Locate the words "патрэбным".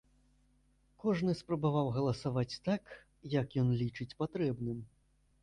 4.25-4.83